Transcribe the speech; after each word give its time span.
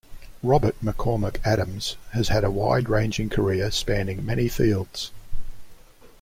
Robert 0.41 0.75
McCormick 0.83 1.39
Adams 1.45 1.95
has 2.13 2.29
had 2.29 2.43
a 2.43 2.49
wide-ranging 2.49 3.29
career 3.29 3.69
spanning 3.69 4.25
many 4.25 4.47
fields. 4.49 5.11